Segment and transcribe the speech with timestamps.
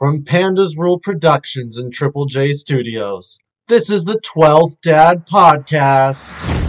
[0.00, 3.36] From Pandas Rule Productions and Triple J Studios,
[3.68, 6.59] this is the 12th Dad Podcast.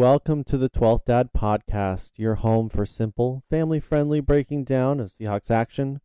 [0.00, 5.10] Welcome to the 12th Dad Podcast, your home for simple, family friendly breaking down of
[5.10, 6.00] Seahawks action,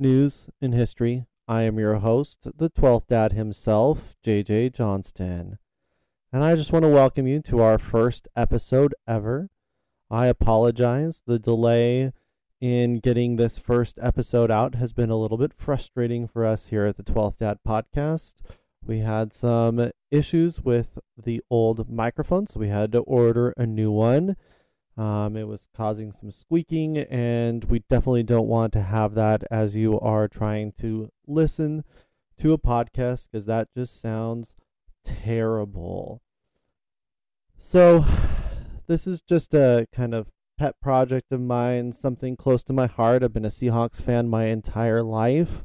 [0.00, 1.26] news, and history.
[1.46, 5.58] I am your host, the 12th Dad himself, JJ Johnston.
[6.32, 9.48] And I just want to welcome you to our first episode ever.
[10.10, 11.22] I apologize.
[11.24, 12.12] The delay
[12.60, 16.84] in getting this first episode out has been a little bit frustrating for us here
[16.84, 18.40] at the 12th Dad Podcast.
[18.86, 23.90] We had some issues with the old microphone, so we had to order a new
[23.90, 24.36] one.
[24.96, 29.76] Um, it was causing some squeaking, and we definitely don't want to have that as
[29.76, 31.84] you are trying to listen
[32.38, 34.54] to a podcast because that just sounds
[35.04, 36.22] terrible.
[37.58, 38.04] So,
[38.86, 43.22] this is just a kind of pet project of mine, something close to my heart.
[43.22, 45.64] I've been a Seahawks fan my entire life.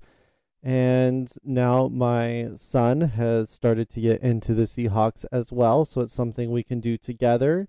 [0.63, 5.85] And now my son has started to get into the Seahawks as well.
[5.85, 7.67] So it's something we can do together.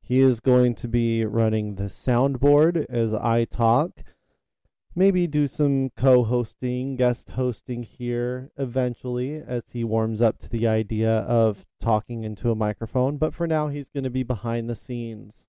[0.00, 4.02] He is going to be running the soundboard as I talk.
[4.96, 10.66] Maybe do some co hosting, guest hosting here eventually as he warms up to the
[10.66, 13.18] idea of talking into a microphone.
[13.18, 15.46] But for now, he's going to be behind the scenes.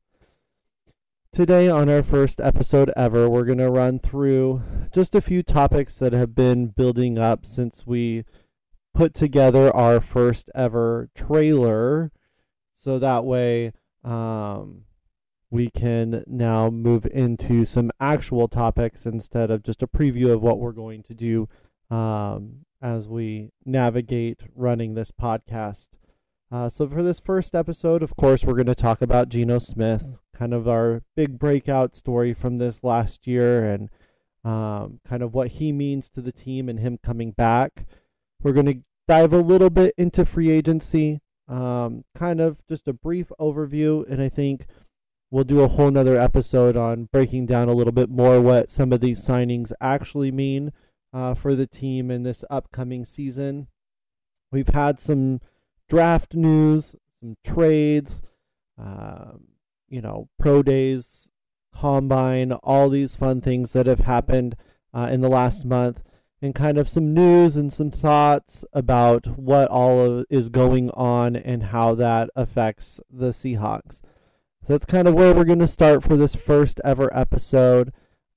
[1.33, 5.97] Today, on our first episode ever, we're going to run through just a few topics
[5.99, 8.25] that have been building up since we
[8.93, 12.11] put together our first ever trailer.
[12.75, 13.71] So that way,
[14.03, 14.81] um,
[15.49, 20.59] we can now move into some actual topics instead of just a preview of what
[20.59, 21.47] we're going to do
[21.89, 25.91] um, as we navigate running this podcast.
[26.51, 30.19] Uh, so, for this first episode, of course, we're going to talk about Geno Smith,
[30.41, 33.91] kind of our big breakout story from this last year, and
[34.43, 37.85] um, kind of what he means to the team and him coming back.
[38.41, 42.93] We're going to dive a little bit into free agency, um, kind of just a
[42.93, 44.65] brief overview, and I think
[45.29, 48.91] we'll do a whole nother episode on breaking down a little bit more what some
[48.91, 50.73] of these signings actually mean
[51.13, 53.67] uh, for the team in this upcoming season.
[54.51, 55.39] We've had some
[55.87, 58.23] draft news, some trades,
[58.79, 59.50] um,
[59.91, 61.29] you know, pro days,
[61.75, 64.55] combine, all these fun things that have happened
[64.93, 66.01] uh, in the last month,
[66.41, 71.35] and kind of some news and some thoughts about what all of, is going on
[71.35, 74.01] and how that affects the Seahawks.
[74.65, 77.91] So that's kind of where we're going to start for this first ever episode.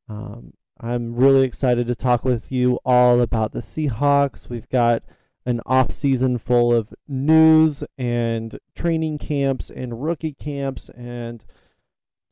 [0.08, 4.48] Um, I'm really excited to talk with you all about the Seahawks.
[4.48, 5.02] We've got
[5.46, 11.44] an off season full of news and training camps and rookie camps and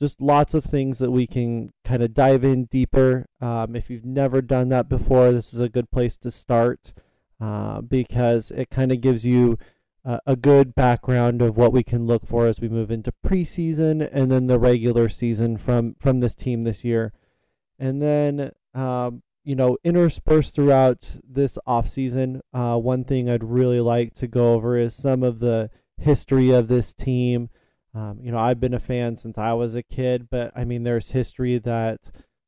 [0.01, 3.27] just lots of things that we can kind of dive in deeper.
[3.41, 6.93] Um, if you've never done that before, this is a good place to start
[7.41, 9.59] uh, because it kind of gives you
[10.05, 14.31] a good background of what we can look for as we move into preseason and
[14.31, 17.13] then the regular season from from this team this year.
[17.79, 23.81] And then um, you know, interspersed throughout this off season, uh, one thing I'd really
[23.81, 27.49] like to go over is some of the history of this team.
[27.95, 30.83] Um, you know, I've been a fan since I was a kid, but I mean,
[30.85, 32.01] there's history that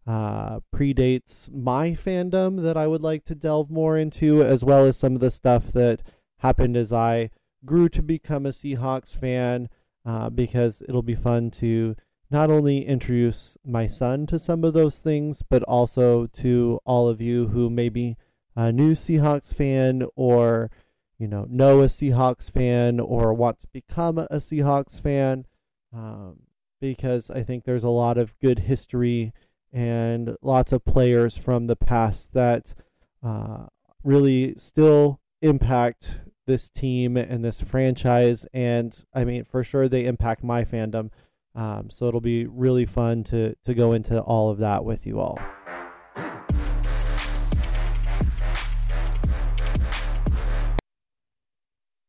[0.07, 4.97] uh, predates my fandom that I would like to delve more into, as well as
[4.97, 6.03] some of the stuff that
[6.39, 7.31] happened as I
[7.65, 9.69] grew to become a Seahawks fan,
[10.07, 11.97] uh, because it'll be fun to
[12.31, 17.21] not only introduce my son to some of those things, but also to all of
[17.21, 18.17] you who may be
[18.57, 20.71] a new Seahawks fan or,
[21.19, 25.47] you know, know a Seahawks fan or want to become a Seahawks fan.
[25.93, 26.41] Um,
[26.81, 29.33] because I think there's a lot of good history
[29.73, 32.75] and lots of players from the past that
[33.23, 33.67] uh,
[34.03, 38.47] really still impact this team and this franchise.
[38.53, 41.11] And I mean, for sure, they impact my fandom.
[41.55, 45.21] Um, so it'll be really fun to to go into all of that with you
[45.21, 45.39] all.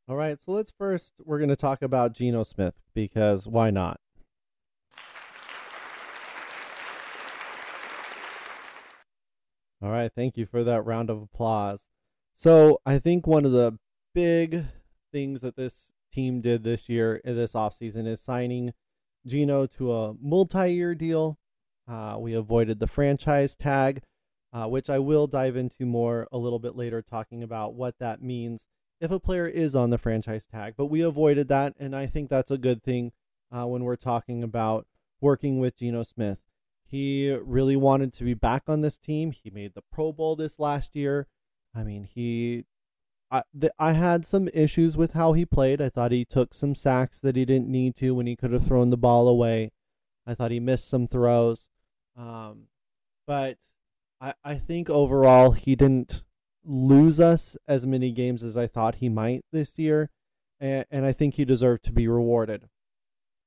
[0.07, 3.99] All right, so let's first we're going to talk about Geno Smith because why not?
[9.81, 11.89] All right, thank you for that round of applause.
[12.35, 13.77] So, I think one of the
[14.15, 14.65] big
[15.11, 18.73] things that this team did this year this offseason is signing
[19.25, 21.37] Geno to a multi-year deal.
[21.87, 24.01] Uh, we avoided the franchise tag,
[24.53, 28.21] uh, which I will dive into more a little bit later, talking about what that
[28.21, 28.65] means
[28.99, 30.75] if a player is on the franchise tag.
[30.77, 33.11] But we avoided that, and I think that's a good thing
[33.51, 34.87] uh, when we're talking about
[35.21, 36.39] working with Geno Smith.
[36.83, 39.31] He really wanted to be back on this team.
[39.31, 41.27] He made the Pro Bowl this last year.
[41.73, 42.65] I mean, he.
[43.31, 45.81] I, the, I had some issues with how he played.
[45.81, 48.65] I thought he took some sacks that he didn't need to when he could have
[48.65, 49.71] thrown the ball away.
[50.27, 51.67] I thought he missed some throws.
[52.17, 52.67] Um,
[53.27, 53.57] but
[54.21, 56.23] I, I think overall he didn't
[56.63, 60.09] lose us as many games as I thought he might this year.
[60.59, 62.69] And, and I think he deserved to be rewarded.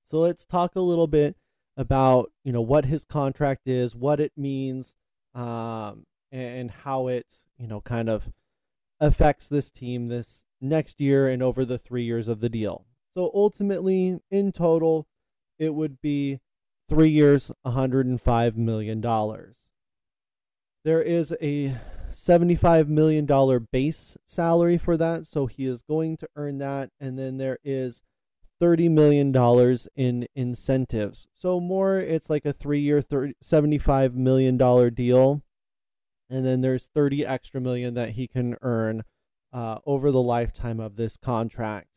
[0.04, 1.36] So let's talk a little bit
[1.76, 4.94] about you know what his contract is, what it means,
[5.34, 7.26] um, and how it
[7.56, 8.28] you know kind of
[9.00, 12.84] affects this team this next year and over the three years of the deal.
[13.14, 15.06] So ultimately, in total,
[15.58, 16.40] it would be
[16.88, 19.00] three years, $105 million.
[20.84, 21.76] There is a
[22.12, 26.90] $75 million base salary for that, so he is going to earn that.
[27.00, 28.02] And then there is
[28.60, 31.28] $30 million in incentives.
[31.34, 34.56] So more, it's like a three year, $75 million
[34.94, 35.42] deal.
[36.30, 39.04] And then there's 30 extra million that he can earn
[39.52, 41.88] uh, over the lifetime of this contract.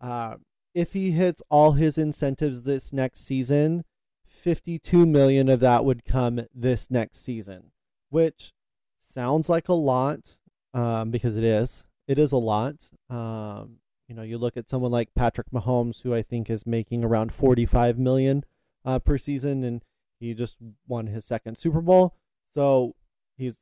[0.00, 0.36] Uh,
[0.74, 3.84] if he hits all his incentives this next season,
[4.24, 7.72] 52 million of that would come this next season,
[8.08, 8.52] which
[8.98, 10.38] sounds like a lot
[10.72, 11.84] um, because it is.
[12.06, 12.90] It is a lot.
[13.08, 13.78] Um,
[14.08, 17.32] you know, you look at someone like Patrick Mahomes, who I think is making around
[17.32, 18.44] 45 million
[18.84, 19.84] uh, per season, and
[20.18, 20.56] he just
[20.88, 22.16] won his second Super Bowl.
[22.54, 22.94] So
[23.40, 23.58] he's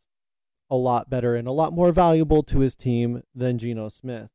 [0.71, 4.29] a lot better and a lot more valuable to his team than Geno Smith.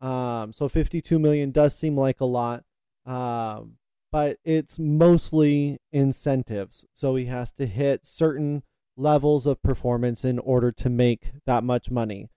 [0.00, 2.64] Um, so 52 million does seem like a lot,
[3.06, 3.76] um,
[4.10, 6.84] but it's mostly incentives.
[6.92, 8.62] So he has to hit certain
[8.96, 12.28] levels of performance in order to make that much money.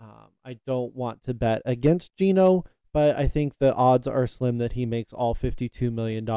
[0.00, 4.58] Um, I don't want to bet against Geno, but I think the odds are slim
[4.58, 6.28] that he makes all $52 million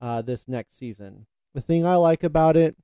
[0.00, 1.26] uh, this next season.
[1.54, 2.76] The thing I like about it,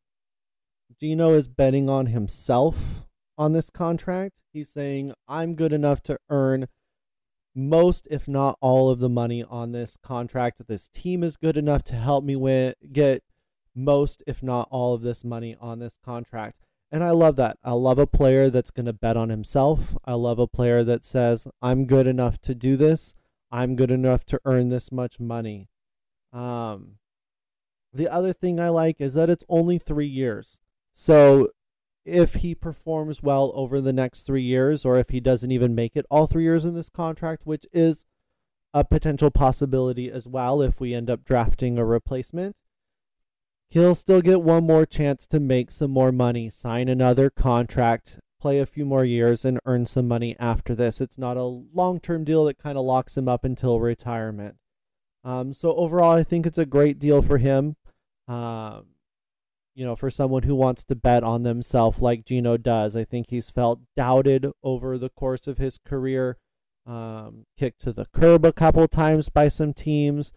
[0.98, 3.06] Geno is betting on himself
[3.38, 4.40] on this contract.
[4.52, 6.68] He's saying, I'm good enough to earn
[7.54, 10.62] most, if not all, of the money on this contract.
[10.66, 13.22] This team is good enough to help me win, get
[13.74, 16.60] most, if not all, of this money on this contract.
[16.92, 17.56] And I love that.
[17.62, 19.96] I love a player that's going to bet on himself.
[20.04, 23.14] I love a player that says, I'm good enough to do this.
[23.50, 25.68] I'm good enough to earn this much money.
[26.32, 26.96] Um,
[27.92, 30.58] the other thing I like is that it's only three years.
[31.02, 31.48] So
[32.04, 35.96] if he performs well over the next three years, or if he doesn't even make
[35.96, 38.04] it all three years in this contract, which is
[38.74, 42.54] a potential possibility as well if we end up drafting a replacement,
[43.70, 48.58] he'll still get one more chance to make some more money, sign another contract, play
[48.58, 51.00] a few more years, and earn some money after this.
[51.00, 54.56] It's not a long term deal that kind of locks him up until retirement.
[55.24, 57.76] Um, so overall, I think it's a great deal for him.
[58.28, 58.84] Um,
[59.80, 63.30] you know, for someone who wants to bet on themselves like Geno does, I think
[63.30, 66.36] he's felt doubted over the course of his career,
[66.86, 70.34] um, kicked to the curb a couple times by some teams.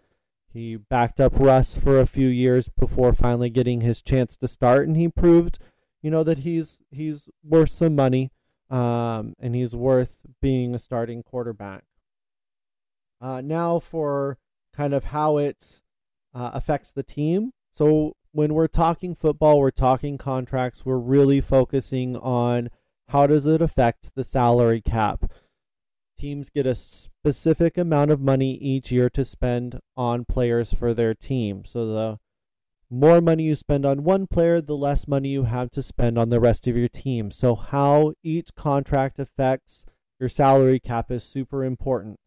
[0.54, 4.88] He backed up Russ for a few years before finally getting his chance to start,
[4.88, 5.60] and he proved,
[6.02, 8.32] you know, that he's he's worth some money,
[8.70, 11.84] um, and he's worth being a starting quarterback.
[13.20, 14.38] Uh, now for
[14.74, 15.82] kind of how it
[16.34, 17.52] uh, affects the team.
[17.72, 20.86] So when we're talking football, we're talking contracts.
[20.86, 22.70] We're really focusing on
[23.10, 25.32] how does it affect the salary cap
[26.24, 31.14] teams get a specific amount of money each year to spend on players for their
[31.14, 31.66] team.
[31.66, 32.20] So the
[32.90, 36.30] more money you spend on one player, the less money you have to spend on
[36.30, 37.30] the rest of your team.
[37.30, 39.86] So how each contract affects
[40.18, 42.22] your salary cap is super important.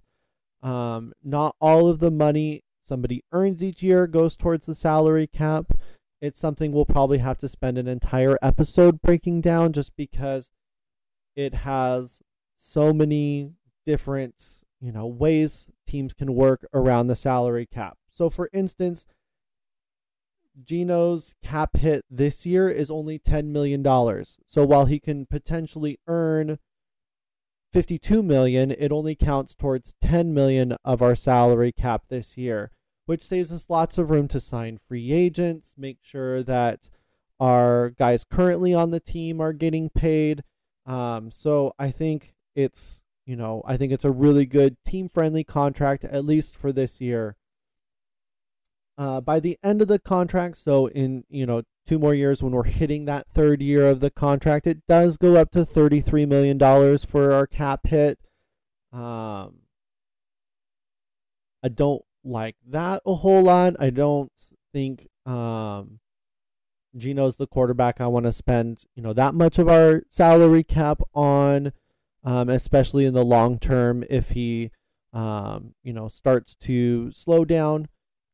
[0.62, 5.72] Um, not all of the money somebody earns each year goes towards the salary cap.
[6.20, 10.50] It's something we'll probably have to spend an entire episode breaking down just because
[11.34, 12.22] it has
[12.56, 13.52] so many
[13.84, 17.98] different, you know, ways teams can work around the salary cap.
[18.10, 19.06] So for instance,
[20.64, 23.84] Geno's cap hit this year is only $10 million.
[24.46, 26.58] So while he can potentially earn
[27.72, 32.70] 52 million, it only counts towards 10 million of our salary cap this year,
[33.06, 36.90] which saves us lots of room to sign free agents, make sure that
[37.40, 40.42] our guys currently on the team are getting paid.
[40.86, 45.44] Um, so I think it's you know, I think it's a really good team friendly
[45.44, 47.36] contract, at least for this year.
[48.98, 52.52] uh, by the end of the contract, so in you know two more years when
[52.52, 56.26] we're hitting that third year of the contract, it does go up to thirty three
[56.26, 58.18] million dollars for our cap hit.
[58.92, 59.60] Um,
[61.62, 63.74] I don't like that a whole lot.
[63.78, 64.30] I don't
[64.72, 66.00] think um,
[66.96, 71.00] Geno's the quarterback I want to spend you know that much of our salary cap
[71.14, 71.72] on,
[72.24, 74.70] um, especially in the long term if he
[75.12, 77.88] um, you know starts to slow down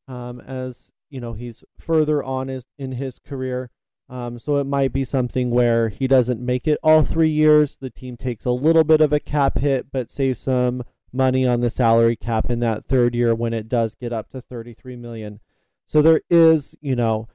[0.09, 3.71] um, as you know he's further on his, in his career.
[4.09, 7.79] Um, so it might be something where he doesn't make it all three years.
[7.79, 10.83] The team takes a little bit of a cap hit, but saves some
[11.13, 14.41] money on the salary cap in that third year when it does get up to
[14.41, 15.41] 33 million.
[15.87, 17.29] So there is, you know,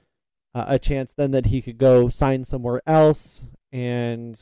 [0.55, 4.41] uh, a chance then that he could go sign somewhere else and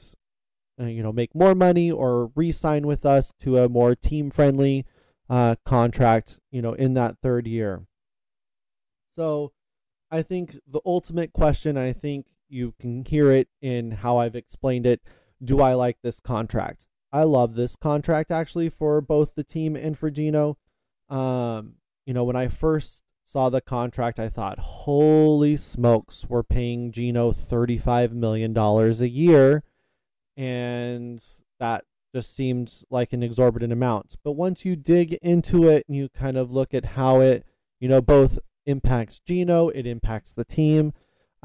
[0.80, 4.86] uh, you know make more money or re-sign with us to a more team-friendly
[5.30, 7.86] uh, contract, you know, in that third year.
[9.18, 9.52] So
[10.12, 14.86] I think the ultimate question, I think you can hear it in how I've explained
[14.86, 15.02] it.
[15.44, 16.86] Do I like this contract?
[17.16, 20.58] I love this contract actually for both the team and for Geno.
[21.08, 26.92] Um, you know, when I first saw the contract, I thought, holy smokes, we're paying
[26.92, 29.64] Geno $35 million a year.
[30.36, 31.24] And
[31.58, 34.18] that just seemed like an exorbitant amount.
[34.22, 37.46] But once you dig into it and you kind of look at how it,
[37.80, 40.92] you know, both impacts Geno, it impacts the team.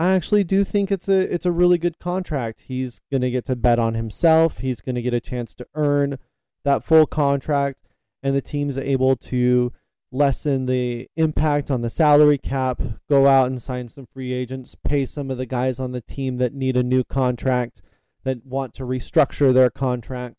[0.00, 2.62] I actually do think it's a it's a really good contract.
[2.68, 4.60] He's going to get to bet on himself.
[4.60, 6.18] He's going to get a chance to earn
[6.64, 7.86] that full contract
[8.22, 9.74] and the team's able to
[10.10, 12.80] lessen the impact on the salary cap,
[13.10, 16.38] go out and sign some free agents, pay some of the guys on the team
[16.38, 17.82] that need a new contract,
[18.24, 20.36] that want to restructure their contract.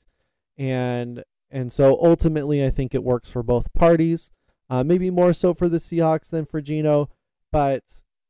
[0.58, 4.32] And and so ultimately I think it works for both parties.
[4.72, 7.10] Uh, maybe more so for the Seahawks than for Geno,
[7.52, 7.84] but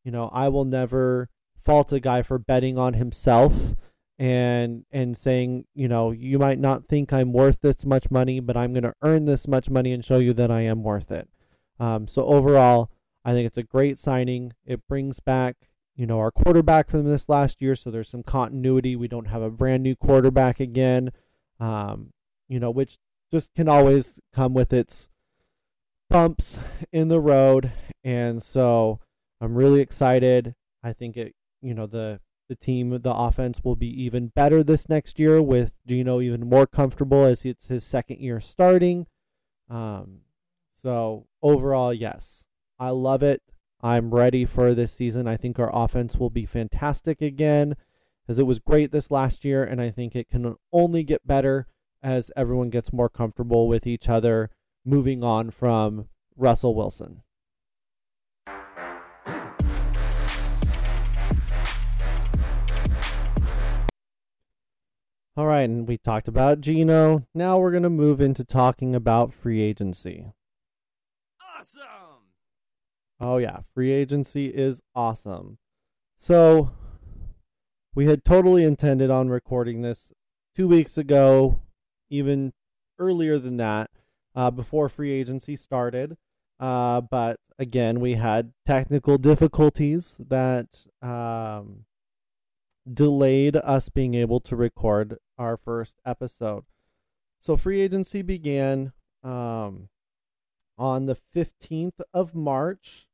[0.04, 3.76] you know, I will never fault a guy for betting on himself
[4.18, 8.58] and and saying, you know, you might not think I'm worth this much money, but
[8.58, 11.28] I'm going to earn this much money and show you that I am worth it.
[11.80, 12.92] Um, so overall,
[13.26, 14.54] I think it's a great signing.
[14.66, 15.56] It brings back,
[15.96, 18.96] you know, our quarterback from this last year, so there's some continuity.
[18.96, 21.12] We don't have a brand new quarterback again,
[21.60, 22.14] um,
[22.48, 22.98] you know, which
[23.32, 25.10] just can always come with its
[26.10, 26.60] bumps
[26.92, 27.72] in the road.
[28.04, 29.00] And so
[29.42, 30.56] I'm really excited.
[30.84, 34.90] I think it, you know, the the team, the offense will be even better this
[34.90, 39.08] next year with Geno even more comfortable as it's his second year starting.
[39.70, 40.24] Um,
[40.74, 42.46] so overall, yes,
[42.78, 43.42] I love it.
[43.82, 45.30] I'm ready for this season.
[45.30, 47.78] I think our offense will be fantastic again,
[48.28, 51.68] as it was great this last year, and I think it can only get better
[52.04, 54.50] as everyone gets more comfortable with each other
[54.84, 57.22] moving on from Russell Wilson.
[65.38, 67.26] All right, and we talked about Geno.
[67.34, 70.34] Now we're going to move into talking about free agency.
[71.58, 72.28] Awesome!
[73.18, 75.58] Oh, yeah, free agency is awesome.
[76.18, 76.72] So,
[77.96, 80.12] we had totally intended on recording this
[80.54, 81.62] two weeks ago,
[82.10, 82.52] even
[83.00, 83.90] earlier than that,
[84.36, 86.18] uh, before free agency started.
[86.60, 91.86] Uh, but again, we had technical difficulties that um,
[92.92, 96.64] delayed us being able to record our first episode.
[97.40, 99.90] So free agency began um,
[100.78, 103.08] on the 15th of March.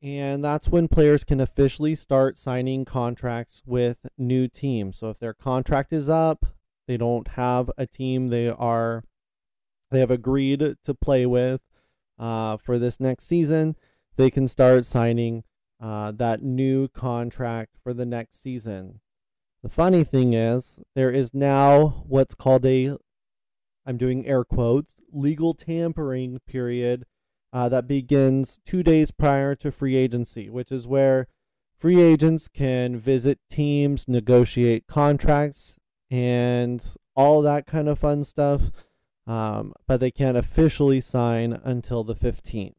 [0.00, 4.98] And that's when players can officially start signing contracts with new teams.
[4.98, 6.46] So if their contract is up,
[6.86, 9.04] they don't have a team they are
[9.90, 11.62] they have agreed to play with
[12.18, 13.76] uh, for this next season,
[14.16, 15.44] they can start signing
[15.80, 19.00] uh, that new contract for the next season.
[19.62, 22.96] The funny thing is, there is now what's called a,
[23.84, 27.04] I'm doing air quotes, legal tampering period
[27.52, 31.26] uh, that begins two days prior to free agency, which is where
[31.76, 35.76] free agents can visit teams, negotiate contracts,
[36.10, 38.70] and all that kind of fun stuff.
[39.26, 42.77] Um, but they can't officially sign until the 15th.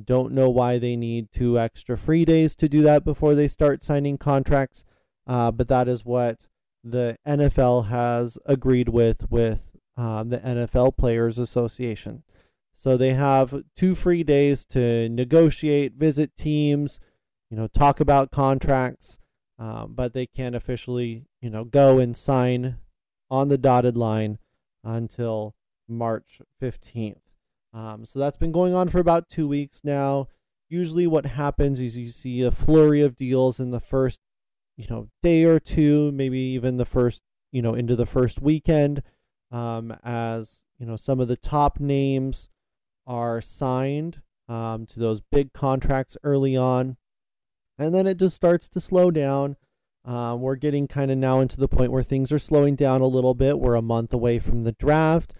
[0.00, 3.82] Don't know why they need two extra free days to do that before they start
[3.82, 4.84] signing contracts,
[5.26, 6.46] uh, but that is what
[6.82, 12.22] the NFL has agreed with with um, the NFL Players Association.
[12.74, 16.98] So they have two free days to negotiate, visit teams,
[17.50, 19.20] you know, talk about contracts,
[19.58, 22.78] um, but they can't officially, you know, go and sign
[23.30, 24.38] on the dotted line
[24.82, 25.54] until
[25.86, 27.20] March 15th.
[27.74, 30.28] Um, so that's been going on for about two weeks now.
[30.68, 34.20] usually what happens is you see a flurry of deals in the first,
[34.76, 39.02] you know, day or two, maybe even the first, you know, into the first weekend,
[39.50, 42.48] um, as you know, some of the top names
[43.06, 46.96] are signed um, to those big contracts early on,
[47.78, 49.56] and then it just starts to slow down.
[50.04, 53.06] Um, we're getting kind of now into the point where things are slowing down a
[53.06, 53.60] little bit.
[53.60, 55.34] We're a month away from the draft.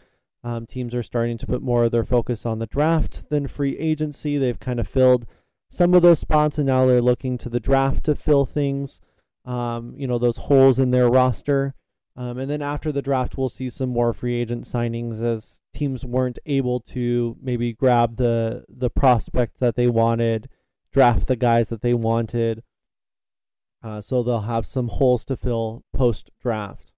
[0.45, 3.79] Um, teams are starting to put more of their focus on the draft than free
[3.79, 4.39] agency.
[4.39, 5.27] They've kind of filled
[5.71, 9.01] some of those spots, and now they're looking to the draft to fill things,
[9.45, 11.75] um, you know, those holes in their roster.
[12.15, 16.05] Um, and then after the draft, we'll see some more free agent signings as teams
[16.05, 20.49] weren't able to maybe grab the the prospect that they wanted,
[20.93, 22.63] draft the guys that they wanted.
[23.83, 26.93] Uh, so they'll have some holes to fill post draft.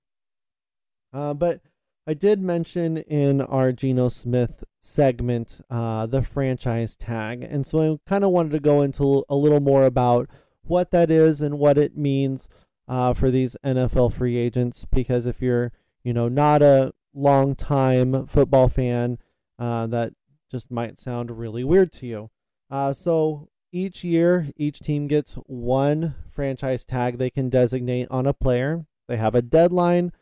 [1.12, 1.60] Uh, but
[2.06, 7.98] I did mention in our Geno Smith segment uh, the franchise tag, and so I
[8.06, 10.28] kind of wanted to go into a little more about
[10.62, 12.48] what that is and what it means
[12.86, 14.84] uh, for these NFL free agents.
[14.84, 19.18] Because if you're, you know, not a long time football fan,
[19.58, 20.12] uh, that
[20.50, 22.30] just might sound really weird to you.
[22.70, 28.34] Uh, so each year, each team gets one franchise tag they can designate on a
[28.34, 28.84] player.
[29.08, 30.12] They have a deadline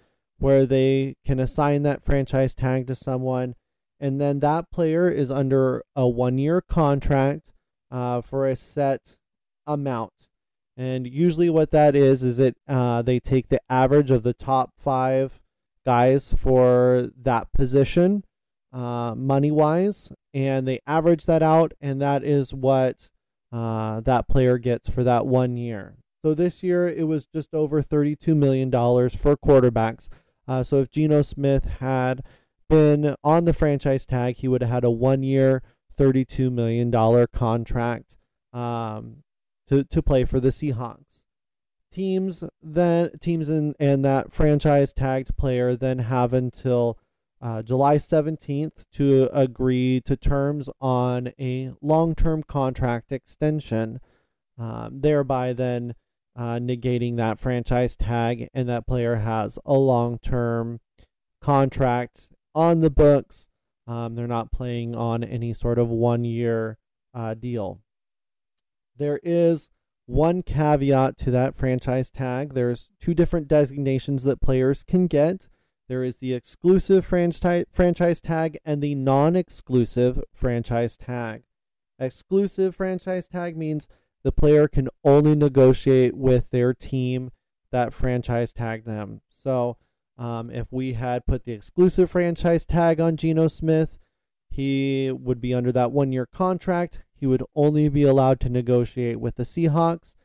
[0.43, 3.55] where they can assign that franchise tag to someone,
[4.01, 7.53] and then that player is under a one year contract
[7.91, 9.17] uh, for a set
[9.67, 10.13] amount.
[10.77, 14.73] And usually, what that is is it uh, they take the average of the top
[14.79, 15.41] five
[15.87, 18.25] guys for that position,
[18.73, 23.11] uh, money wise, and they average that out, and that is what
[23.53, 25.95] uh, that player gets for that one year.
[26.25, 30.09] So this year it was just over $32 million for quarterbacks.
[30.47, 32.23] Uh, so if Geno Smith had
[32.69, 35.63] been on the franchise tag, he would have had a one year,
[35.99, 36.91] $32 million
[37.33, 38.17] contract
[38.53, 39.23] um,
[39.69, 41.27] to, to play for the Seahawks.
[41.93, 46.99] Teams then teams in, and that franchise tagged player then have until
[47.43, 54.01] uh, July 17th to agree to terms on a long term contract extension,
[54.57, 55.95] um, thereby then
[56.37, 60.81] uh, negating that franchise tag, and that player has a long term
[61.41, 63.49] contract on the books.
[63.87, 66.79] Um, they're not playing on any sort of one year
[67.15, 67.81] uh, deal.
[68.97, 69.71] There is
[70.07, 72.55] one caveat to that franchise tag.
[72.55, 75.49] There's two different designations that players can get.
[75.89, 81.43] There is the exclusive franchise franchise tag and the non-exclusive franchise tag.
[81.99, 83.89] Exclusive franchise tag means
[84.25, 87.31] the player can only negotiate with their team
[87.71, 89.21] that franchise tagged them.
[89.31, 89.77] So,
[90.19, 93.99] um, if we had put the exclusive franchise tag on Geno Smith,
[94.51, 97.03] he would be under that one year contract.
[97.15, 100.17] He would only be allowed to negotiate with the Seahawks,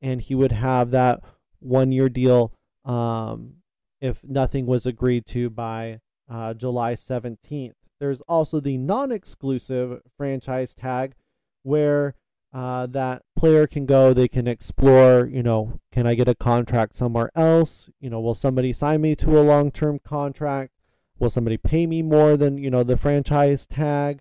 [0.00, 1.20] and he would have that
[1.60, 2.52] one year deal
[2.84, 3.56] um,
[4.00, 7.74] if nothing was agreed to by uh, July 17th.
[8.00, 11.14] There's also the non exclusive franchise tag
[11.62, 12.14] where
[12.54, 14.14] uh, that player can go.
[14.14, 17.90] They can explore, you know, can I get a contract somewhere else?
[18.00, 20.70] You know, will somebody sign me to a long term contract?
[21.18, 24.20] Will somebody pay me more than, you know, the franchise tag?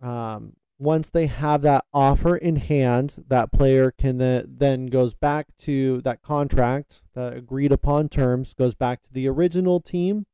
[0.00, 5.48] Um, once they have that offer in hand, that player can then, then goes back
[5.58, 10.24] to that contract, the agreed upon terms, goes back to the original team,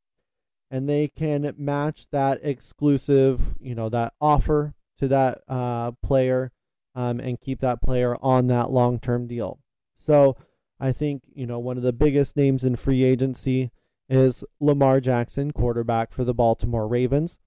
[0.71, 6.53] and they can match that exclusive, you know, that offer to that uh, player
[6.97, 9.61] um, and keep that player on that long term deal.
[9.99, 10.37] So
[10.81, 13.71] I think, you know, one of the biggest names in free agency
[14.09, 17.39] is Lamar Jackson, quarterback for the Baltimore Ravens.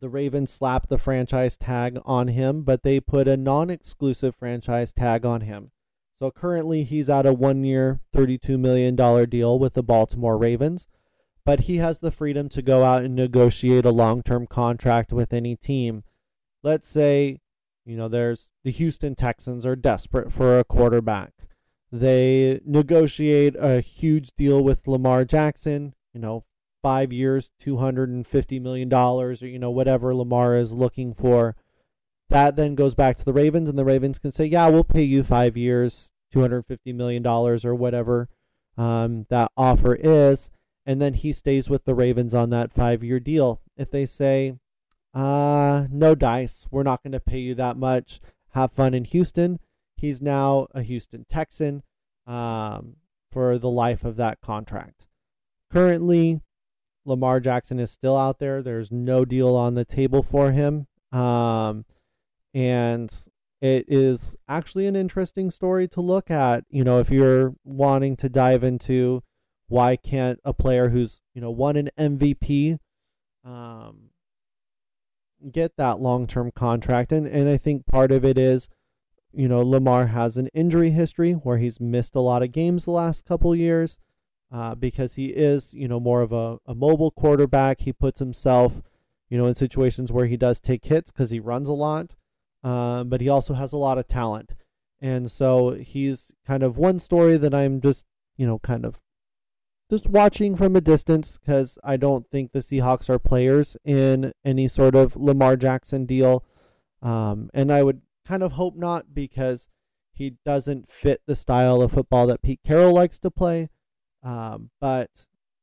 [0.00, 4.92] The Ravens slapped the franchise tag on him, but they put a non exclusive franchise
[4.92, 5.70] tag on him.
[6.18, 8.96] So currently he's at a one year, $32 million
[9.28, 10.86] deal with the Baltimore Ravens,
[11.44, 15.32] but he has the freedom to go out and negotiate a long term contract with
[15.32, 16.04] any team.
[16.62, 17.40] Let's say
[17.86, 21.32] you know, there's the Houston Texans are desperate for a quarterback.
[21.92, 26.44] They negotiate a huge deal with Lamar Jackson, you know,
[26.82, 31.54] five years, $250 million, or, you know, whatever Lamar is looking for.
[32.28, 35.04] That then goes back to the Ravens, and the Ravens can say, yeah, we'll pay
[35.04, 38.28] you five years, $250 million, or whatever
[38.76, 40.50] um, that offer is.
[40.84, 43.60] And then he stays with the Ravens on that five year deal.
[43.76, 44.56] If they say,
[45.16, 46.66] uh, no dice.
[46.70, 48.20] We're not going to pay you that much.
[48.50, 49.58] Have fun in Houston.
[49.96, 51.82] He's now a Houston Texan
[52.26, 52.96] um,
[53.32, 55.06] for the life of that contract.
[55.72, 56.42] Currently,
[57.06, 58.60] Lamar Jackson is still out there.
[58.60, 60.86] There's no deal on the table for him.
[61.12, 61.86] Um,
[62.52, 63.10] and
[63.62, 66.64] it is actually an interesting story to look at.
[66.68, 69.22] You know, if you're wanting to dive into
[69.68, 72.78] why can't a player who's you know won an MVP
[73.44, 74.10] um,
[75.52, 77.12] get that long term contract?
[77.12, 78.68] And and I think part of it is,
[79.32, 82.90] you know, Lamar has an injury history where he's missed a lot of games the
[82.92, 83.98] last couple years.
[84.52, 87.80] Uh, because he is, you know, more of a, a mobile quarterback.
[87.80, 88.80] He puts himself,
[89.28, 92.14] you know, in situations where he does take hits because he runs a lot,
[92.62, 94.52] uh, but he also has a lot of talent.
[95.00, 99.00] And so he's kind of one story that I'm just, you know, kind of
[99.90, 104.68] just watching from a distance because I don't think the Seahawks are players in any
[104.68, 106.44] sort of Lamar Jackson deal.
[107.02, 109.68] Um, and I would kind of hope not because
[110.12, 113.68] he doesn't fit the style of football that Pete Carroll likes to play.
[114.22, 115.10] Um, but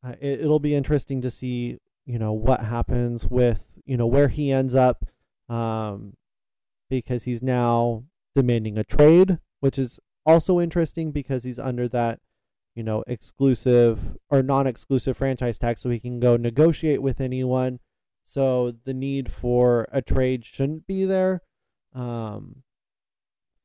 [0.06, 4.30] uh, it, will be interesting to see, you know, what happens with, you know, where
[4.30, 5.06] he ends up,
[5.50, 6.14] um,
[6.90, 8.04] because he's now
[8.36, 12.20] demanding a trade, which is also interesting because he's under that,
[12.76, 17.80] you know, exclusive or non-exclusive franchise tag, so he can go negotiate with anyone.
[18.26, 21.42] So the need for a trade shouldn't be there.
[21.94, 22.64] Um,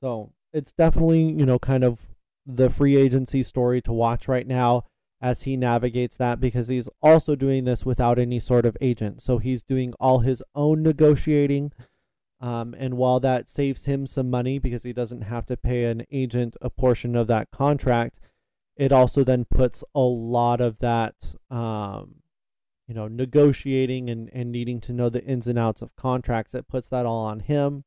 [0.01, 2.01] so it's definitely, you know, kind of
[2.45, 4.85] the free agency story to watch right now
[5.21, 9.23] as he navigates that because he's also doing this without any sort of agent.
[9.23, 11.73] So he's doing all his own negotiating.
[12.41, 16.05] Um, and while that saves him some money because he doesn't have to pay an
[16.13, 18.21] agent a portion of that contract,
[18.79, 22.23] it also then puts a lot of that, um,
[22.87, 26.55] you know, negotiating and, and needing to know the ins and outs of contracts.
[26.55, 27.85] It puts that all on him,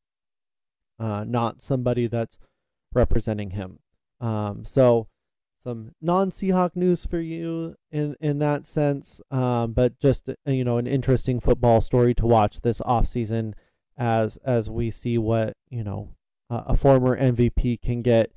[0.99, 2.38] uh, not somebody that's
[2.93, 3.80] representing him.
[4.19, 5.08] Um, so
[5.63, 10.77] some non-Seahawk news for you in in that sense, um, but just uh, you know
[10.77, 13.56] an interesting football story to watch this off season
[13.97, 16.10] as as we see what you know
[16.49, 18.32] a former MVP can get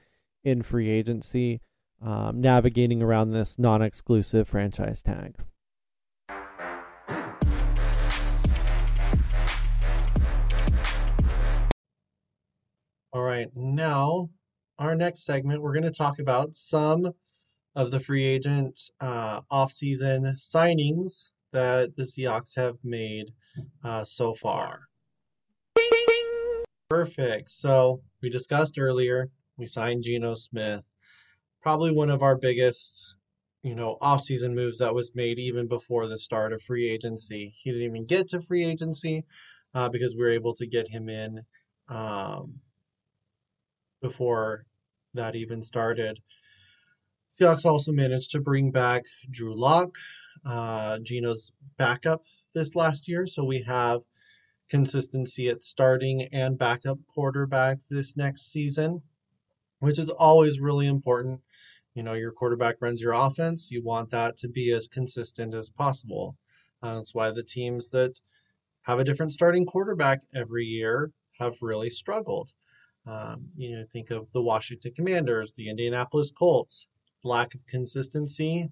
[0.45, 1.61] in free agency,
[2.03, 5.37] um, navigating around this non-exclusive franchise tag.
[13.13, 14.31] All right, now
[14.79, 17.13] our next segment, we're going to talk about some
[17.77, 23.33] of the free agent uh, offseason signings that the Seahawks have made
[23.85, 24.89] uh, so far.
[26.91, 27.51] Perfect.
[27.51, 30.83] So we discussed earlier, we signed Geno Smith.
[31.65, 33.17] Probably one of our biggest,
[33.63, 37.55] you know, offseason moves that was made even before the start of free agency.
[37.57, 39.25] He didn't even get to free agency
[39.75, 41.41] uh, because we were able to get him in
[41.89, 42.57] um,
[44.03, 44.67] before
[45.15, 46.21] that even started.
[47.33, 49.97] Seahawks also managed to bring back Drew Lock,
[50.45, 52.25] uh, Geno's backup
[52.55, 53.27] this last year.
[53.27, 54.03] So we have
[54.69, 59.01] consistency at starting and backup quarterback this next season,
[59.79, 61.41] which is always really important.
[61.95, 63.71] You know, your quarterback runs your offense.
[63.71, 66.37] You want that to be as consistent as possible.
[66.83, 68.19] Uh, that's why the teams that
[68.83, 72.51] have a different starting quarterback every year have really struggled.
[73.07, 76.87] Um, you know, think of the Washington Commanders, the Indianapolis Colts,
[77.23, 78.71] lack of consistency.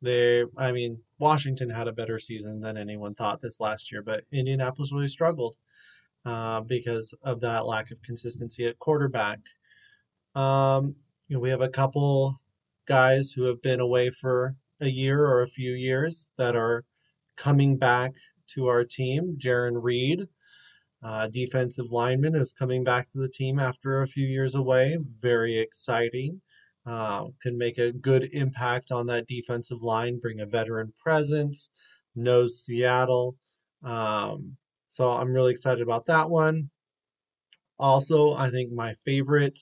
[0.00, 4.24] They, I mean, Washington had a better season than anyone thought this last year, but
[4.32, 5.56] Indianapolis really struggled
[6.24, 9.40] uh, because of that lack of consistency at quarterback.
[10.34, 10.96] Um,
[11.28, 12.40] you know, we have a couple
[12.86, 16.84] guys who have been away for a year or a few years that are
[17.36, 18.12] coming back
[18.48, 19.36] to our team.
[19.38, 20.28] Jarran Reed,
[21.02, 24.98] uh, defensive lineman is coming back to the team after a few years away.
[25.22, 26.42] Very exciting.
[26.86, 31.70] Uh, can make a good impact on that defensive line, bring a veteran presence,
[32.14, 33.36] knows Seattle.
[33.82, 34.58] Um,
[34.88, 36.70] so I'm really excited about that one.
[37.78, 39.58] Also, I think my favorite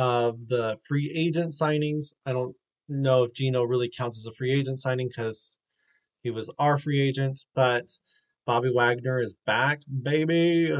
[0.00, 2.56] of the free agent signings, I don't
[2.88, 5.58] know if Geno really counts as a free agent signing because
[6.22, 7.86] he was our free agent, but
[8.46, 10.74] Bobby Wagner is back, baby.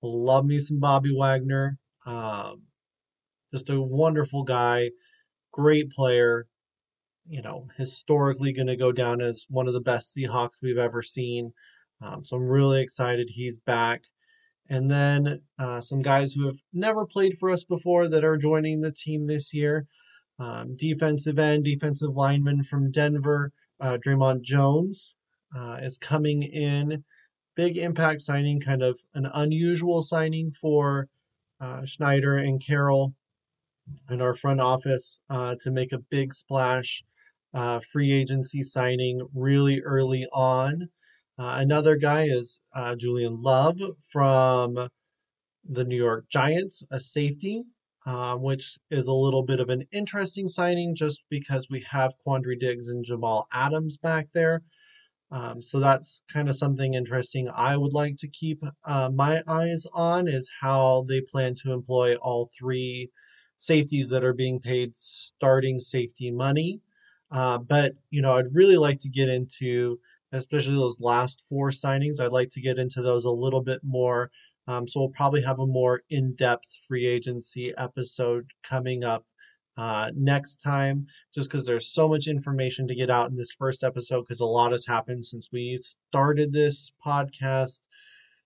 [0.00, 1.78] Love me some Bobby Wagner.
[2.06, 2.62] Um,
[3.52, 4.90] just a wonderful guy,
[5.52, 6.46] great player.
[7.28, 11.02] You know, historically going to go down as one of the best Seahawks we've ever
[11.02, 11.52] seen.
[12.00, 14.04] Um, so I'm really excited he's back.
[14.68, 18.80] And then uh, some guys who have never played for us before that are joining
[18.80, 19.86] the team this year.
[20.38, 25.14] Um, defensive end, defensive lineman from Denver, uh, Dre'Mont Jones
[25.56, 27.04] uh, is coming in.
[27.54, 31.08] Big impact signing, kind of an unusual signing for
[31.60, 33.14] uh, Schneider and Carroll
[34.08, 37.02] and our front office uh, to make a big splash.
[37.54, 40.90] Uh, free agency signing really early on.
[41.38, 44.88] Uh, another guy is uh, Julian Love from
[45.68, 47.64] the New York Giants, a safety,
[48.06, 52.58] uh, which is a little bit of an interesting signing just because we have Quandre
[52.58, 54.62] Diggs and Jamal Adams back there.
[55.30, 59.84] Um, so that's kind of something interesting I would like to keep uh, my eyes
[59.92, 63.10] on is how they plan to employ all three
[63.58, 66.80] safeties that are being paid starting safety money.
[67.30, 69.98] Uh, but, you know, I'd really like to get into,
[70.36, 74.30] especially those last four signings, I'd like to get into those a little bit more.
[74.68, 79.24] Um, so we'll probably have a more in depth free agency episode coming up
[79.76, 83.84] uh, next time, just because there's so much information to get out in this first
[83.84, 87.82] episode, because a lot has happened since we started this podcast,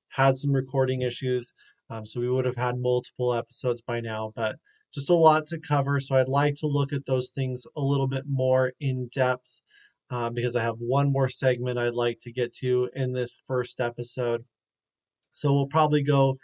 [0.08, 1.54] had some recording issues.
[1.88, 4.56] Um, so we would have had multiple episodes by now, but
[4.92, 6.00] just a lot to cover.
[6.00, 9.60] So I'd like to look at those things a little bit more in depth
[10.10, 13.80] uh, because I have one more segment I'd like to get to in this first
[13.80, 14.44] episode.
[15.32, 16.38] So we'll probably go,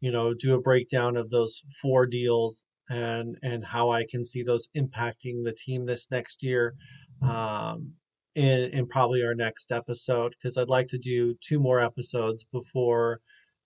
[0.00, 4.42] you know, do a breakdown of those four deals and and how I can see
[4.42, 6.74] those impacting the team this next year.
[7.22, 7.94] Um,
[8.34, 13.20] in, in probably our next episode because I'd like to do two more episodes before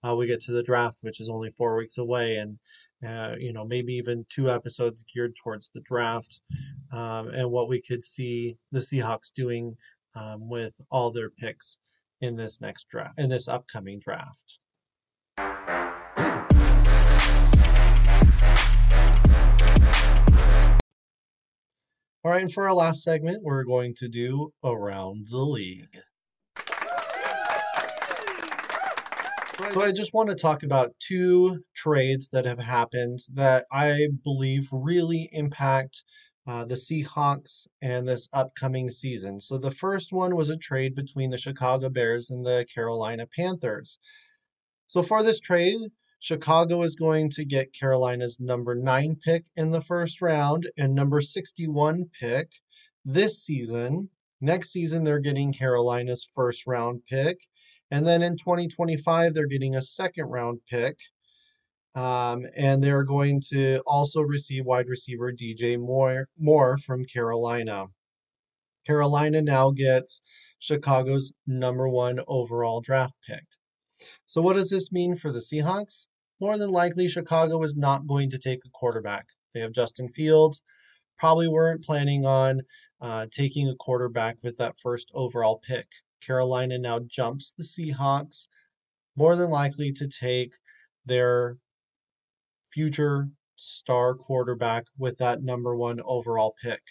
[0.05, 2.59] uh, we get to the draft, which is only four weeks away, and
[3.05, 6.39] uh, you know maybe even two episodes geared towards the draft
[6.91, 9.75] um, and what we could see the Seahawks doing
[10.15, 11.77] um, with all their picks
[12.21, 14.59] in this next draft in this upcoming draft.
[22.23, 25.97] All right, and for our last segment, we're going to do Around the League.
[29.57, 34.67] So I just want to talk about two trades that have happened that I believe
[34.73, 36.03] really impact
[36.45, 39.39] uh, the Seahawks and this upcoming season.
[39.39, 43.97] So the first one was a trade between the Chicago Bears and the Carolina Panthers.
[44.87, 45.79] So for this trade,
[46.19, 51.21] Chicago is going to get Carolina's number nine pick in the first round and number
[51.21, 52.49] 61 pick
[53.05, 54.09] this season.
[54.41, 57.37] Next season, they're getting Carolina's first round pick.
[57.91, 60.97] And then in 2025, they're getting a second round pick.
[61.93, 67.85] Um, and they're going to also receive wide receiver DJ Moore, Moore from Carolina.
[68.85, 70.21] Carolina now gets
[70.59, 73.45] Chicago's number one overall draft pick.
[74.25, 76.07] So, what does this mean for the Seahawks?
[76.39, 79.29] more than likely Chicago is not going to take a quarterback.
[79.53, 80.61] They have Justin Fields,
[81.17, 82.61] probably weren't planning on
[83.01, 85.87] uh, taking a quarterback with that first overall pick.
[86.25, 88.47] Carolina now jumps the Seahawks,
[89.15, 90.55] more than likely to take
[91.05, 91.57] their
[92.71, 96.81] future star quarterback with that number one overall pick.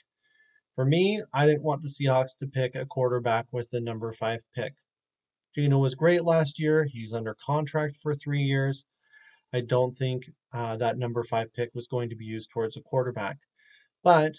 [0.75, 4.42] For me, I didn't want the Seahawks to pick a quarterback with the number five
[4.55, 4.75] pick.
[5.55, 6.85] Geno was great last year.
[6.85, 8.87] He's under contract for three years.
[9.53, 12.81] I don't think uh, that number five pick was going to be used towards a
[12.81, 13.38] quarterback.
[14.03, 14.35] But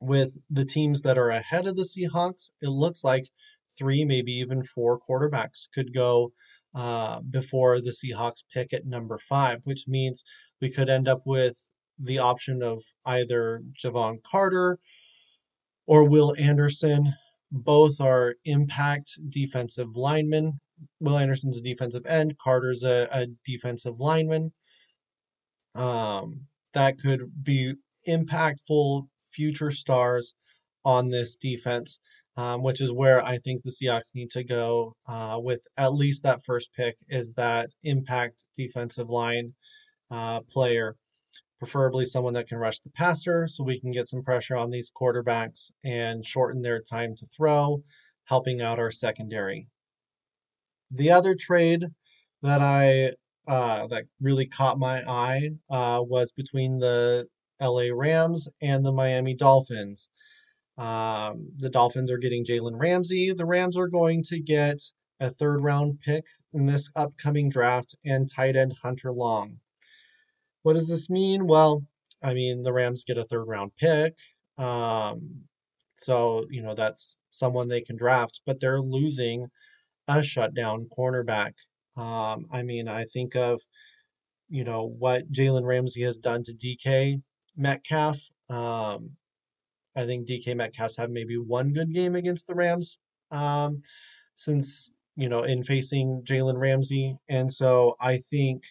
[0.00, 3.30] with the teams that are ahead of the Seahawks, it looks like
[3.78, 6.32] three, maybe even four quarterbacks could go
[6.74, 10.24] uh, before the Seahawks pick at number five, which means
[10.60, 14.78] we could end up with the option of either Javon Carter
[15.86, 17.14] or Will Anderson.
[17.50, 20.60] Both are impact defensive linemen
[21.00, 22.38] Will Anderson's a defensive end.
[22.38, 24.52] Carter's a, a defensive lineman.
[25.74, 27.74] Um, that could be
[28.06, 30.34] impactful future stars
[30.84, 31.98] on this defense,
[32.36, 36.22] um, which is where I think the Seahawks need to go uh, with at least
[36.22, 39.54] that first pick is that impact defensive line
[40.10, 40.96] uh, player,
[41.58, 44.90] preferably someone that can rush the passer so we can get some pressure on these
[44.90, 47.82] quarterbacks and shorten their time to throw,
[48.24, 49.68] helping out our secondary.
[50.90, 51.86] The other trade
[52.42, 53.12] that I
[53.48, 57.26] uh, that really caught my eye uh, was between the
[57.60, 60.08] LA Rams and the Miami Dolphins.
[60.78, 63.32] Um, the Dolphins are getting Jalen Ramsey.
[63.32, 64.82] The Rams are going to get
[65.20, 69.58] a third round pick in this upcoming draft and tight end Hunter Long.
[70.62, 71.46] What does this mean?
[71.46, 71.84] Well,
[72.22, 74.16] I mean, the Rams get a third round pick.
[74.58, 75.42] Um,
[75.94, 79.48] so, you know, that's someone they can draft, but they're losing
[80.08, 81.52] a shutdown cornerback.
[81.96, 83.60] Um, I mean, I think of,
[84.48, 87.22] you know, what Jalen Ramsey has done to DK
[87.56, 88.18] Metcalf.
[88.50, 89.16] Um,
[89.96, 92.98] I think DK Metcalf's had maybe one good game against the Rams
[93.30, 93.82] um,
[94.34, 97.18] since, you know, in facing Jalen Ramsey.
[97.28, 98.64] And so I think,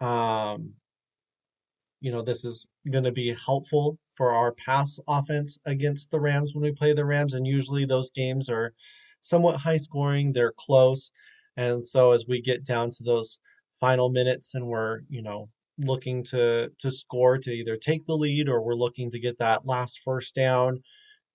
[0.00, 0.74] um,
[2.00, 6.54] you know, this is going to be helpful for our pass offense against the Rams
[6.54, 7.34] when we play the Rams.
[7.34, 8.74] And usually those games are
[9.20, 10.32] somewhat high scoring.
[10.32, 11.10] They're close.
[11.56, 13.40] And so as we get down to those
[13.80, 18.48] final minutes and we're, you know, looking to to score to either take the lead
[18.48, 20.82] or we're looking to get that last first down,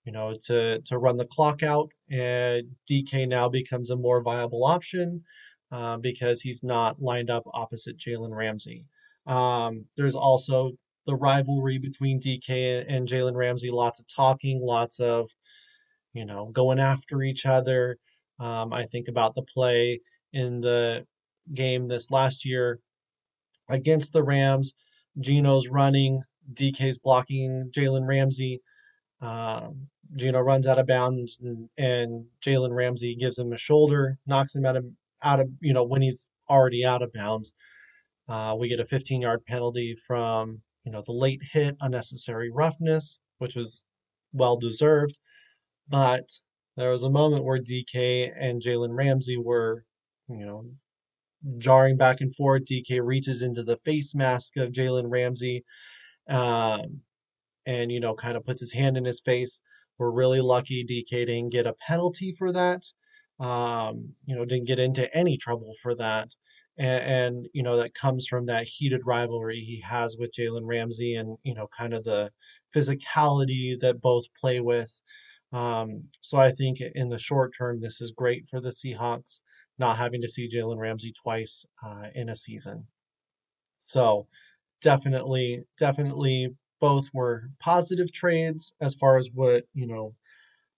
[0.06, 1.89] you know, to to run the clock out.
[2.12, 5.23] And DK now becomes a more viable option
[5.71, 8.86] uh, because he's not lined up opposite Jalen Ramsey.
[9.25, 10.73] Um, there's also
[11.06, 13.71] the rivalry between DK and Jalen Ramsey.
[13.71, 15.29] Lots of talking, lots of
[16.13, 17.97] you know going after each other.
[18.39, 20.01] Um, I think about the play
[20.34, 21.06] in the
[21.53, 22.79] game this last year
[23.69, 24.73] against the Rams.
[25.19, 26.23] Geno's running,
[26.54, 28.62] DK's blocking Jalen Ramsey.
[29.21, 34.56] Um, Geno runs out of bounds, and, and Jalen Ramsey gives him a shoulder, knocks
[34.56, 34.86] him out of
[35.23, 37.54] out of you know when he's already out of bounds.
[38.28, 43.19] Uh, we get a 15 yard penalty from you know the late hit, unnecessary roughness,
[43.38, 43.86] which was
[44.32, 45.17] well deserved.
[45.88, 46.30] But
[46.76, 49.86] there was a moment where DK and Jalen Ramsey were,
[50.28, 50.65] you know,
[51.58, 52.63] jarring back and forth.
[52.65, 55.63] DK reaches into the face mask of Jalen Ramsey,
[56.29, 57.01] um,
[57.65, 59.62] and you know, kind of puts his hand in his face.
[59.97, 62.84] We're really lucky DK didn't get a penalty for that.
[63.39, 66.29] Um, you know, didn't get into any trouble for that.
[66.77, 71.15] And, and, you know, that comes from that heated rivalry he has with Jalen Ramsey
[71.15, 72.32] and, you know, kind of the
[72.75, 75.01] physicality that both play with.
[75.51, 79.41] Um, so I think in the short term, this is great for the Seahawks
[79.77, 82.88] not having to see Jalen Ramsey twice uh, in a season.
[83.79, 84.27] So
[84.81, 90.15] definitely, definitely both were positive trades as far as what, you know,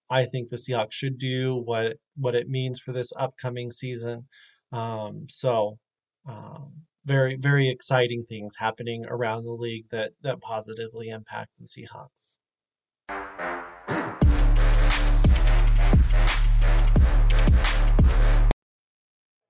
[0.10, 4.27] I think the Seahawks should do, what what it means for this upcoming season.
[4.71, 5.79] Um, so
[6.27, 12.38] um, very, very exciting things happening around the league that that positively impact the Seahawks.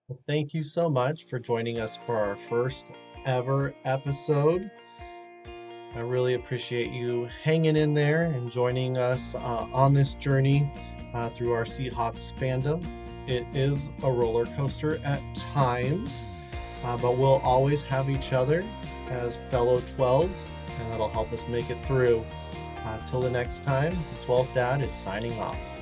[0.07, 2.85] Well, thank you so much for joining us for our first
[3.25, 4.69] ever episode.
[5.95, 10.71] I really appreciate you hanging in there and joining us uh, on this journey
[11.15, 12.85] uh, through our Seahawks fandom.
[13.27, 16.23] It is a roller coaster at times,
[16.83, 18.63] uh, but we'll always have each other
[19.09, 22.23] as fellow 12s, and that'll help us make it through.
[22.83, 25.74] Uh, till the next time, the 12th Dad is signing off.